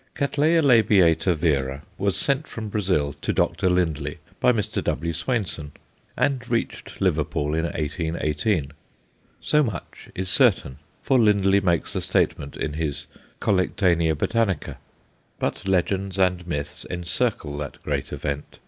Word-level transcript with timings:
Cattleya 0.15 0.63
labiata 0.63 1.35
vera 1.35 1.83
was 1.99 2.17
sent 2.17 2.47
from 2.47 2.69
Brazil 2.69 3.13
to 3.21 3.31
Dr. 3.31 3.69
Lindley 3.69 4.17
by 4.39 4.51
Mr. 4.51 4.83
W. 4.83 5.13
Swainson, 5.13 5.73
and 6.17 6.49
reached 6.49 6.99
Liverpool 6.99 7.53
in 7.53 7.65
1818. 7.65 8.71
So 9.41 9.61
much 9.61 10.09
is 10.15 10.27
certain, 10.27 10.79
for 11.03 11.19
Lindley 11.19 11.59
makes 11.61 11.93
the 11.93 12.01
statement 12.01 12.57
in 12.57 12.73
his 12.73 13.05
Collectanea 13.39 14.15
Botanica. 14.15 14.77
But 15.37 15.67
legends 15.67 16.17
and 16.17 16.47
myths 16.47 16.83
encircle 16.89 17.55
that 17.59 17.77
great 17.83 18.11
event. 18.11 18.57